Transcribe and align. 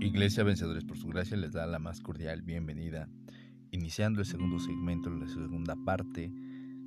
Iglesia 0.00 0.44
Vencedores 0.44 0.84
por 0.84 0.96
su 0.96 1.08
gracia 1.08 1.36
les 1.36 1.52
da 1.52 1.66
la 1.66 1.78
más 1.78 2.00
cordial 2.00 2.40
bienvenida, 2.40 3.06
iniciando 3.70 4.20
el 4.20 4.26
segundo 4.26 4.58
segmento, 4.58 5.10
la 5.10 5.28
segunda 5.28 5.76
parte 5.84 6.32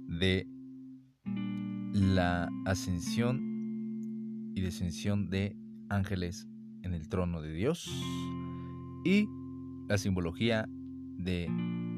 de 0.07 0.47
la 1.93 2.49
ascensión 2.65 4.51
y 4.55 4.61
descensión 4.61 5.29
de 5.29 5.55
ángeles 5.89 6.47
en 6.81 6.95
el 6.95 7.07
trono 7.07 7.43
de 7.43 7.53
Dios 7.53 7.87
y 9.05 9.27
la 9.87 9.99
simbología 9.99 10.67
de 10.69 11.45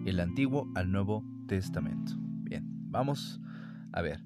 el 0.06 0.20
Antiguo 0.20 0.70
al 0.75 0.92
Nuevo 0.92 1.24
Testamento. 1.47 2.11
Bien, 2.43 2.66
vamos 2.92 3.39
a 3.93 4.02
ver. 4.02 4.21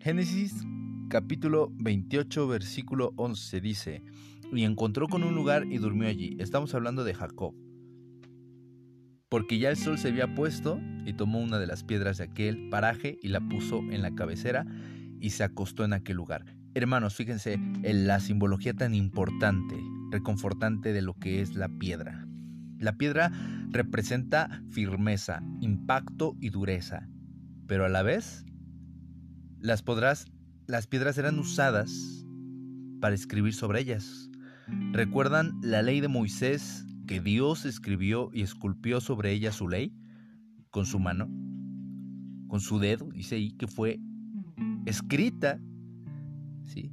Génesis 0.00 0.66
capítulo 1.08 1.72
28 1.76 2.48
versículo 2.48 3.12
11 3.16 3.60
dice, 3.60 4.02
y 4.52 4.64
encontró 4.64 5.08
con 5.08 5.24
un 5.24 5.34
lugar 5.34 5.66
y 5.66 5.78
durmió 5.78 6.08
allí. 6.08 6.36
Estamos 6.38 6.74
hablando 6.74 7.04
de 7.04 7.14
Jacob. 7.14 7.54
Porque 9.28 9.58
ya 9.58 9.70
el 9.70 9.76
sol 9.76 9.98
se 9.98 10.08
había 10.08 10.34
puesto 10.34 10.78
y 11.06 11.14
tomó 11.14 11.40
una 11.40 11.58
de 11.58 11.66
las 11.66 11.84
piedras 11.84 12.18
de 12.18 12.24
aquel 12.24 12.68
paraje 12.68 13.18
y 13.22 13.28
la 13.28 13.40
puso 13.40 13.78
en 13.78 14.02
la 14.02 14.14
cabecera 14.14 14.66
y 15.20 15.30
se 15.30 15.44
acostó 15.44 15.84
en 15.84 15.94
aquel 15.94 16.16
lugar. 16.16 16.44
Hermanos, 16.74 17.14
fíjense 17.14 17.54
en 17.54 18.06
la 18.06 18.20
simbología 18.20 18.74
tan 18.74 18.94
importante, 18.94 19.76
reconfortante 20.10 20.92
de 20.92 21.02
lo 21.02 21.14
que 21.14 21.40
es 21.40 21.54
la 21.54 21.68
piedra. 21.68 22.26
La 22.78 22.96
piedra 22.96 23.30
representa 23.70 24.62
firmeza, 24.70 25.42
impacto 25.60 26.36
y 26.40 26.50
dureza, 26.50 27.08
pero 27.66 27.84
a 27.86 27.88
la 27.88 28.02
vez 28.02 28.44
las, 29.60 29.82
podrás, 29.82 30.26
las 30.66 30.86
piedras 30.86 31.16
eran 31.16 31.38
usadas 31.38 32.26
para 33.00 33.14
escribir 33.14 33.54
sobre 33.54 33.80
ellas. 33.80 34.31
¿Recuerdan 34.92 35.58
la 35.62 35.82
ley 35.82 36.00
de 36.00 36.08
Moisés 36.08 36.86
que 37.06 37.20
Dios 37.20 37.64
escribió 37.64 38.30
y 38.32 38.42
esculpió 38.42 39.00
sobre 39.00 39.32
ella 39.32 39.52
su 39.52 39.68
ley 39.68 39.92
con 40.70 40.86
su 40.86 40.98
mano? 40.98 41.28
Con 42.48 42.60
su 42.60 42.78
dedo, 42.78 43.08
dice 43.12 43.36
ahí 43.36 43.52
que 43.52 43.66
fue 43.66 43.98
escrita 44.86 45.58
¿sí? 46.62 46.92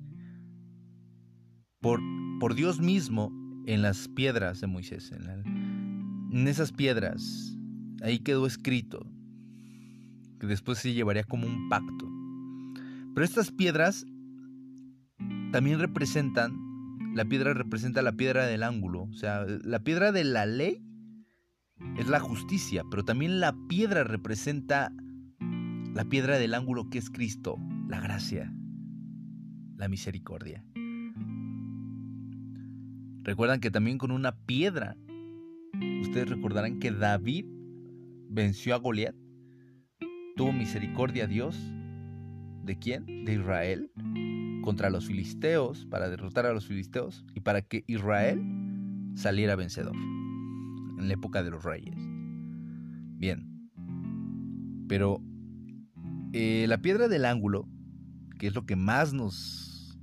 por, 1.82 2.00
por 2.40 2.56
Dios 2.56 2.80
mismo 2.80 3.32
en 3.66 3.82
las 3.82 4.08
piedras 4.08 4.62
de 4.62 4.68
Moisés. 4.68 5.12
En, 5.12 6.30
en 6.32 6.48
esas 6.48 6.72
piedras, 6.72 7.58
ahí 8.02 8.20
quedó 8.20 8.46
escrito 8.46 9.06
que 10.40 10.48
después 10.48 10.80
se 10.80 10.94
llevaría 10.94 11.24
como 11.24 11.46
un 11.46 11.70
pacto. 11.70 12.10
Pero 13.14 13.26
estas 13.26 13.52
piedras 13.52 14.06
también 15.52 15.80
representan 15.80 16.69
la 17.14 17.26
piedra 17.26 17.54
representa 17.54 18.02
la 18.02 18.14
piedra 18.14 18.46
del 18.46 18.64
ángulo, 18.64 19.04
o 19.04 19.14
sea, 19.14 19.46
la 19.46 19.80
piedra 19.80 20.12
de 20.12 20.24
la 20.24 20.46
ley 20.46 20.84
es 21.98 22.08
la 22.08 22.20
justicia, 22.20 22.84
pero 22.90 23.04
también 23.04 23.40
la 23.40 23.56
piedra 23.68 24.04
representa 24.04 24.92
la 25.94 26.06
piedra 26.06 26.38
del 26.38 26.54
ángulo 26.54 26.90
que 26.90 26.98
es 26.98 27.10
Cristo, 27.10 27.58
la 27.88 28.00
gracia, 28.00 28.54
la 29.78 29.88
misericordia. 29.88 30.64
Recuerdan 33.24 33.60
que 33.60 33.72
también 33.72 33.98
con 33.98 34.12
una 34.12 34.34
piedra, 34.46 34.96
ustedes 36.02 36.30
recordarán 36.30 36.80
que 36.80 36.92
David 36.92 37.46
venció 38.30 38.76
a 38.76 38.78
Goliat, 38.78 39.16
tuvo 40.36 40.54
misericordia 40.54 41.26
a 41.26 41.28
Dios. 41.28 41.58
¿De 42.64 42.78
quién? 42.78 43.26
De 43.26 43.34
Israel 43.34 43.92
contra 44.62 44.90
los 44.90 45.06
filisteos, 45.06 45.86
para 45.86 46.10
derrotar 46.10 46.46
a 46.46 46.54
los 46.54 46.66
filisteos 46.66 47.26
y 47.36 47.42
para 47.42 47.62
que 47.62 47.84
Israel 47.88 48.42
saliera 49.16 49.56
vencedor 49.56 49.96
en 49.96 51.08
la 51.08 51.14
época 51.14 51.44
de 51.44 51.52
los 51.52 51.64
reyes. 51.64 51.96
Bien, 53.18 53.70
pero 54.88 55.22
eh, 56.34 56.66
la 56.68 56.82
piedra 56.82 57.08
del 57.08 57.26
ángulo, 57.26 57.68
que 58.38 58.48
es 58.48 58.56
lo 58.56 58.66
que 58.66 58.76
más 58.76 59.14
nos 59.14 59.98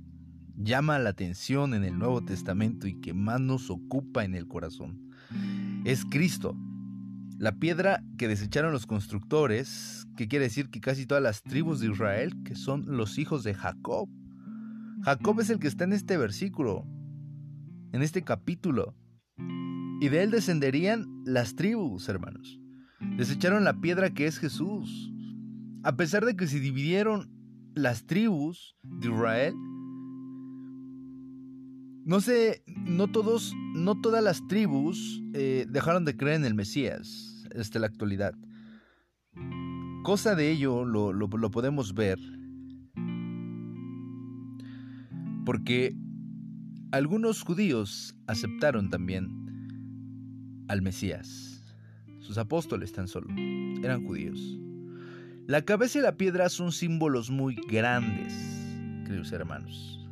llama 0.55 0.99
la 0.99 1.09
atención 1.09 1.73
en 1.73 1.83
el 1.83 1.97
Nuevo 1.97 2.23
Testamento 2.23 2.87
y 2.87 2.99
que 2.99 3.13
más 3.13 3.39
nos 3.39 3.69
ocupa 3.69 4.23
en 4.23 4.35
el 4.35 4.47
corazón, 4.47 5.11
es 5.85 6.05
Cristo. 6.05 6.55
La 7.37 7.53
piedra 7.59 8.03
que 8.17 8.27
desecharon 8.27 8.71
los 8.71 8.87
constructores, 8.87 10.07
que 10.15 10.27
quiere 10.27 10.45
decir 10.45 10.69
que 10.69 10.81
casi 10.81 11.05
todas 11.05 11.21
las 11.21 11.43
tribus 11.43 11.79
de 11.79 11.87
Israel, 11.87 12.33
que 12.43 12.55
son 12.55 12.85
los 12.87 13.19
hijos 13.19 13.43
de 13.43 13.53
Jacob, 13.53 14.09
Jacob 15.03 15.39
es 15.39 15.49
el 15.49 15.59
que 15.59 15.67
está 15.67 15.83
en 15.83 15.93
este 15.93 16.17
versículo, 16.17 16.85
en 17.91 18.01
este 18.01 18.23
capítulo. 18.23 18.95
Y 20.01 20.09
de 20.09 20.23
él 20.23 20.31
descenderían 20.31 21.05
las 21.25 21.55
tribus, 21.55 22.09
hermanos. 22.09 22.59
Desecharon 23.17 23.63
la 23.63 23.79
piedra 23.79 24.13
que 24.13 24.27
es 24.27 24.37
Jesús. 24.39 25.11
A 25.83 25.95
pesar 25.95 26.25
de 26.25 26.35
que 26.35 26.47
se 26.47 26.59
dividieron 26.59 27.31
las 27.73 28.05
tribus 28.05 28.75
de 28.83 29.07
Israel, 29.07 29.53
no 32.05 32.21
sé, 32.21 32.63
no 32.67 33.07
todos, 33.07 33.53
no 33.75 33.99
todas 33.99 34.23
las 34.23 34.45
tribus 34.47 35.21
eh, 35.33 35.65
dejaron 35.69 36.05
de 36.05 36.15
creer 36.15 36.37
en 36.37 36.45
el 36.45 36.55
Mesías 36.55 37.45
hasta 37.57 37.79
la 37.79 37.87
actualidad. 37.87 38.33
Cosa 40.03 40.35
de 40.35 40.51
ello 40.51 40.85
lo, 40.85 41.11
lo 41.11 41.51
podemos 41.51 41.93
ver 41.93 42.17
porque 45.47 45.95
algunos 46.91 47.41
judíos 47.41 48.13
aceptaron 48.27 48.89
también 48.89 50.65
al 50.67 50.81
Mesías. 50.81 51.63
Sus 52.19 52.37
apóstoles 52.37 52.91
tan 52.91 53.07
solo 53.07 53.29
eran 53.81 54.05
judíos. 54.05 54.59
La 55.45 55.61
cabeza 55.61 55.99
y 55.99 56.01
la 56.01 56.17
piedra 56.17 56.49
son 56.49 56.73
símbolos 56.73 57.31
muy 57.31 57.55
grandes, 57.55 58.33
queridos 59.05 59.31
hermanos. 59.31 60.05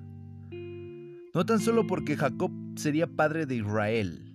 No 1.33 1.45
tan 1.45 1.59
solo 1.59 1.85
porque 1.85 2.15
Jacob 2.15 2.53
sería 2.77 3.05
padre 3.05 3.45
de 3.45 3.57
Israel. 3.57 4.33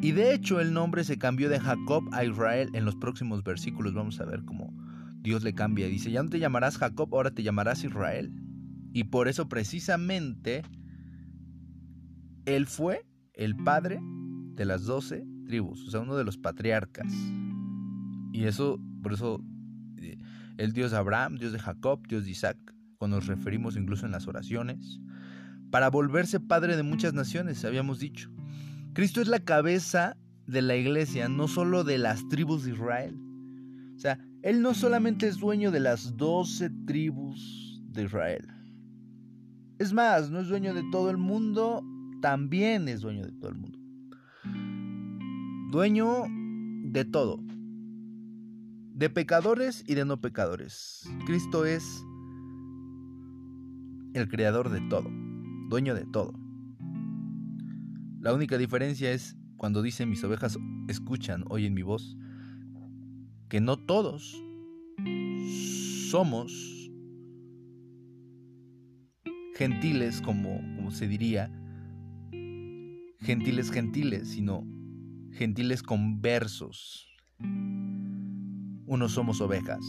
Y 0.00 0.12
de 0.12 0.34
hecho 0.34 0.60
el 0.60 0.72
nombre 0.72 1.02
se 1.02 1.18
cambió 1.18 1.48
de 1.48 1.58
Jacob 1.58 2.04
a 2.12 2.24
Israel 2.24 2.70
en 2.74 2.84
los 2.84 2.94
próximos 2.94 3.42
versículos. 3.42 3.92
Vamos 3.92 4.20
a 4.20 4.24
ver 4.24 4.44
cómo 4.44 4.72
Dios 5.16 5.42
le 5.42 5.52
cambia. 5.52 5.88
Dice, 5.88 6.12
ya 6.12 6.22
no 6.22 6.30
te 6.30 6.38
llamarás 6.38 6.78
Jacob, 6.78 7.12
ahora 7.12 7.32
te 7.32 7.42
llamarás 7.42 7.82
Israel. 7.82 8.32
Y 8.98 9.04
por 9.04 9.28
eso 9.28 9.48
precisamente 9.48 10.64
él 12.46 12.66
fue 12.66 13.06
el 13.32 13.54
padre 13.54 14.00
de 14.02 14.64
las 14.64 14.86
doce 14.86 15.24
tribus, 15.46 15.86
o 15.86 15.90
sea, 15.92 16.00
uno 16.00 16.16
de 16.16 16.24
los 16.24 16.36
patriarcas. 16.36 17.06
Y 18.32 18.46
eso, 18.46 18.80
por 19.00 19.12
eso, 19.12 19.40
eh, 19.98 20.18
el 20.56 20.72
Dios 20.72 20.90
de 20.90 20.96
Abraham, 20.96 21.36
Dios 21.36 21.52
de 21.52 21.60
Jacob, 21.60 22.08
Dios 22.08 22.24
de 22.24 22.32
Isaac, 22.32 22.58
cuando 22.96 23.18
nos 23.18 23.28
referimos 23.28 23.76
incluso 23.76 24.04
en 24.04 24.10
las 24.10 24.26
oraciones, 24.26 24.98
para 25.70 25.90
volverse 25.90 26.40
padre 26.40 26.76
de 26.76 26.82
muchas 26.82 27.14
naciones, 27.14 27.64
habíamos 27.64 28.00
dicho. 28.00 28.32
Cristo 28.94 29.20
es 29.20 29.28
la 29.28 29.38
cabeza 29.38 30.16
de 30.48 30.60
la 30.60 30.74
iglesia, 30.74 31.28
no 31.28 31.46
solo 31.46 31.84
de 31.84 31.98
las 31.98 32.26
tribus 32.26 32.64
de 32.64 32.72
Israel. 32.72 33.16
O 33.94 33.98
sea, 34.00 34.18
Él 34.42 34.60
no 34.60 34.74
solamente 34.74 35.28
es 35.28 35.38
dueño 35.38 35.70
de 35.70 35.78
las 35.78 36.16
doce 36.16 36.68
tribus 36.84 37.80
de 37.92 38.02
Israel, 38.02 38.57
es 39.78 39.92
más, 39.92 40.30
no 40.30 40.40
es 40.40 40.48
dueño 40.48 40.74
de 40.74 40.82
todo 40.90 41.10
el 41.10 41.16
mundo, 41.16 41.84
también 42.20 42.88
es 42.88 43.00
dueño 43.00 43.24
de 43.24 43.32
todo 43.32 43.50
el 43.50 43.56
mundo. 43.56 43.78
Dueño 45.70 46.24
de 46.90 47.04
todo. 47.04 47.40
De 48.94 49.10
pecadores 49.10 49.84
y 49.86 49.94
de 49.94 50.04
no 50.04 50.20
pecadores. 50.20 51.08
Cristo 51.26 51.64
es 51.64 52.04
el 54.14 54.28
creador 54.28 54.70
de 54.70 54.80
todo, 54.88 55.08
dueño 55.68 55.94
de 55.94 56.06
todo. 56.06 56.34
La 58.20 58.34
única 58.34 58.58
diferencia 58.58 59.12
es 59.12 59.36
cuando 59.56 59.82
dice 59.82 60.06
mis 60.06 60.24
ovejas 60.24 60.58
escuchan, 60.88 61.44
oyen 61.48 61.74
mi 61.74 61.82
voz, 61.82 62.16
que 63.48 63.60
no 63.60 63.76
todos 63.76 64.42
somos 66.10 66.77
gentiles, 69.58 70.22
como, 70.22 70.60
como 70.76 70.92
se 70.92 71.08
diría, 71.08 71.50
gentiles 73.18 73.72
gentiles, 73.72 74.28
sino 74.28 74.64
gentiles 75.32 75.82
conversos. 75.82 77.08
Unos 78.86 79.10
somos 79.10 79.40
ovejas. 79.40 79.80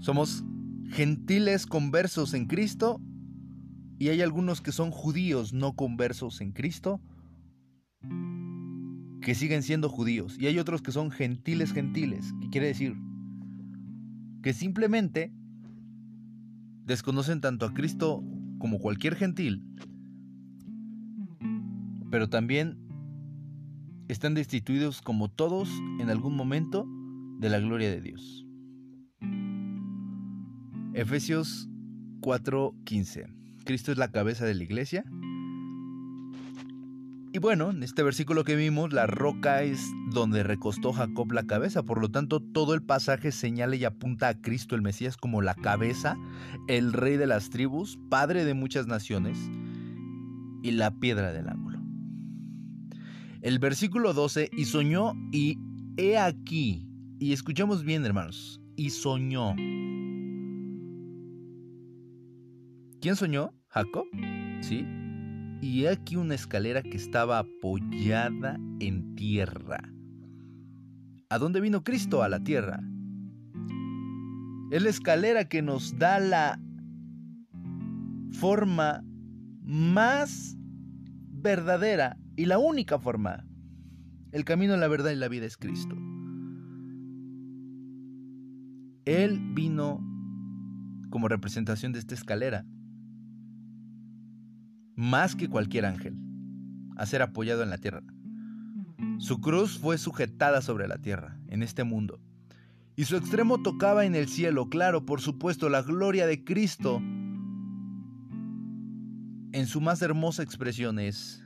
Somos 0.00 0.44
gentiles 0.90 1.64
conversos 1.64 2.34
en 2.34 2.44
Cristo 2.44 3.00
y 3.98 4.08
hay 4.08 4.20
algunos 4.20 4.60
que 4.60 4.72
son 4.72 4.90
judíos 4.90 5.54
no 5.54 5.74
conversos 5.74 6.42
en 6.42 6.52
Cristo 6.52 7.00
que 9.22 9.34
siguen 9.34 9.62
siendo 9.62 9.88
judíos 9.88 10.36
y 10.38 10.48
hay 10.48 10.58
otros 10.58 10.82
que 10.82 10.92
son 10.92 11.10
gentiles 11.12 11.72
gentiles, 11.72 12.34
que 12.42 12.50
quiere 12.50 12.66
decir 12.66 12.94
que 14.42 14.52
simplemente 14.52 15.32
desconocen 16.84 17.40
tanto 17.40 17.66
a 17.66 17.74
Cristo 17.74 18.22
como 18.58 18.78
cualquier 18.78 19.14
gentil, 19.16 19.64
pero 22.10 22.28
también 22.28 22.78
están 24.08 24.34
destituidos 24.34 25.00
como 25.00 25.30
todos 25.30 25.68
en 25.98 26.10
algún 26.10 26.36
momento 26.36 26.86
de 27.38 27.48
la 27.48 27.58
gloria 27.58 27.90
de 27.90 28.00
Dios. 28.00 28.46
Efesios 30.94 31.68
4:15. 32.20 33.32
Cristo 33.64 33.92
es 33.92 33.98
la 33.98 34.10
cabeza 34.10 34.44
de 34.44 34.54
la 34.54 34.62
iglesia. 34.62 35.04
Y 37.34 37.38
bueno, 37.38 37.70
en 37.70 37.82
este 37.82 38.02
versículo 38.02 38.44
que 38.44 38.56
vimos, 38.56 38.92
la 38.92 39.06
roca 39.06 39.62
es 39.62 39.90
donde 40.10 40.42
recostó 40.42 40.92
Jacob 40.92 41.32
la 41.32 41.46
cabeza. 41.46 41.82
Por 41.82 41.98
lo 41.98 42.10
tanto, 42.10 42.40
todo 42.40 42.74
el 42.74 42.82
pasaje 42.82 43.32
señala 43.32 43.74
y 43.74 43.86
apunta 43.86 44.28
a 44.28 44.38
Cristo 44.38 44.74
el 44.74 44.82
Mesías 44.82 45.16
como 45.16 45.40
la 45.40 45.54
cabeza, 45.54 46.18
el 46.68 46.92
rey 46.92 47.16
de 47.16 47.26
las 47.26 47.48
tribus, 47.48 47.98
padre 48.10 48.44
de 48.44 48.52
muchas 48.52 48.86
naciones 48.86 49.38
y 50.62 50.72
la 50.72 50.90
piedra 50.98 51.32
del 51.32 51.48
ángulo. 51.48 51.80
El 53.40 53.58
versículo 53.58 54.12
12, 54.12 54.50
y 54.52 54.66
soñó 54.66 55.14
y 55.32 55.58
he 55.96 56.18
aquí, 56.18 56.86
y 57.18 57.32
escuchamos 57.32 57.82
bien 57.82 58.04
hermanos, 58.04 58.60
y 58.76 58.90
soñó. 58.90 59.54
¿Quién 63.00 63.16
soñó? 63.16 63.54
Jacob, 63.68 64.04
¿sí? 64.60 64.86
Y 65.62 65.86
aquí 65.86 66.16
una 66.16 66.34
escalera 66.34 66.82
que 66.82 66.96
estaba 66.96 67.38
apoyada 67.38 68.58
en 68.80 69.14
tierra. 69.14 69.78
¿A 71.30 71.38
dónde 71.38 71.60
vino 71.60 71.84
Cristo? 71.84 72.24
A 72.24 72.28
la 72.28 72.42
tierra. 72.42 72.80
Es 74.72 74.82
la 74.82 74.90
escalera 74.90 75.48
que 75.48 75.62
nos 75.62 75.96
da 75.98 76.18
la 76.18 76.58
forma 78.32 79.04
más 79.62 80.56
verdadera 81.30 82.18
y 82.34 82.46
la 82.46 82.58
única 82.58 82.98
forma. 82.98 83.46
El 84.32 84.44
camino, 84.44 84.76
la 84.76 84.88
verdad 84.88 85.12
y 85.12 85.16
la 85.16 85.28
vida 85.28 85.46
es 85.46 85.56
Cristo. 85.56 85.94
Él 89.04 89.40
vino 89.54 90.00
como 91.10 91.28
representación 91.28 91.92
de 91.92 92.00
esta 92.00 92.16
escalera, 92.16 92.66
más 94.96 95.34
que 95.36 95.48
cualquier 95.48 95.86
ángel, 95.86 96.16
a 96.96 97.06
ser 97.06 97.22
apoyado 97.22 97.62
en 97.62 97.70
la 97.70 97.78
tierra. 97.78 98.02
Su 99.18 99.40
cruz 99.40 99.78
fue 99.78 99.98
sujetada 99.98 100.62
sobre 100.62 100.88
la 100.88 100.98
tierra, 100.98 101.38
en 101.48 101.62
este 101.62 101.84
mundo, 101.84 102.20
y 102.94 103.04
su 103.04 103.16
extremo 103.16 103.62
tocaba 103.62 104.04
en 104.04 104.14
el 104.14 104.28
cielo, 104.28 104.68
claro, 104.68 105.06
por 105.06 105.20
supuesto, 105.20 105.68
la 105.68 105.82
gloria 105.82 106.26
de 106.26 106.44
Cristo. 106.44 107.00
En 109.52 109.66
su 109.66 109.80
más 109.80 110.02
hermosa 110.02 110.42
expresión 110.42 110.98
es 110.98 111.42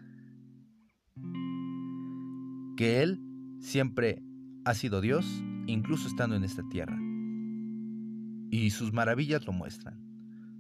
que 2.77 3.03
Él 3.03 3.21
siempre 3.61 4.23
ha 4.65 4.75
sido 4.75 5.01
Dios, 5.01 5.25
incluso 5.67 6.09
estando 6.09 6.35
en 6.35 6.45
esta 6.45 6.63
tierra. 6.69 6.99
Y 8.51 8.71
sus 8.71 8.93
maravillas 8.93 9.47
lo 9.47 9.53
muestran, 9.53 10.01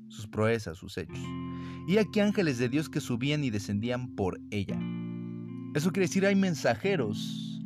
sus 0.08 0.26
proezas, 0.26 0.78
sus 0.78 0.96
hechos. 0.98 1.18
Y 1.86 1.98
aquí 1.98 2.20
ángeles 2.20 2.58
de 2.58 2.68
Dios 2.68 2.88
que 2.88 3.00
subían 3.00 3.44
y 3.44 3.50
descendían 3.50 4.14
por 4.16 4.40
ella. 4.50 4.78
Eso 5.74 5.92
quiere 5.92 6.06
decir 6.06 6.26
hay 6.26 6.34
mensajeros 6.34 7.60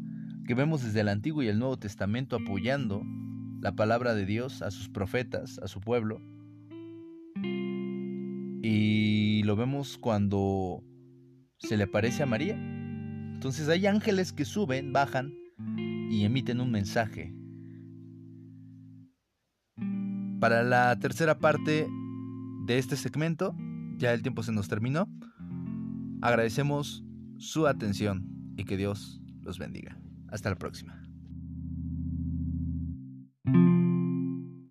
que 0.46 0.54
vemos 0.54 0.82
desde 0.82 1.00
el 1.00 1.08
Antiguo 1.08 1.42
y 1.42 1.48
el 1.48 1.58
Nuevo 1.58 1.78
Testamento 1.78 2.36
apoyando 2.36 3.02
la 3.60 3.72
palabra 3.76 4.14
de 4.14 4.26
Dios 4.26 4.62
a 4.62 4.70
sus 4.70 4.88
profetas, 4.88 5.58
a 5.58 5.68
su 5.68 5.80
pueblo. 5.80 6.20
Y 8.62 9.42
lo 9.44 9.56
vemos 9.56 9.96
cuando 9.96 10.82
se 11.58 11.76
le 11.76 11.84
aparece 11.84 12.22
a 12.22 12.26
María 12.26 12.58
entonces 13.40 13.70
hay 13.70 13.86
ángeles 13.86 14.34
que 14.34 14.44
suben, 14.44 14.92
bajan 14.92 15.32
y 16.10 16.24
emiten 16.26 16.60
un 16.60 16.70
mensaje. 16.70 17.32
Para 20.38 20.62
la 20.62 20.94
tercera 20.98 21.38
parte 21.38 21.88
de 22.66 22.76
este 22.76 22.96
segmento, 22.96 23.56
ya 24.00 24.14
el 24.14 24.22
tiempo 24.22 24.42
se 24.42 24.50
nos 24.50 24.66
terminó, 24.66 25.08
agradecemos 26.22 27.04
su 27.38 27.66
atención 27.66 28.26
y 28.56 28.64
que 28.64 28.76
Dios 28.76 29.20
los 29.42 29.58
bendiga. 29.58 29.96
Hasta 30.28 30.48
la 30.48 30.56
próxima. 30.56 30.99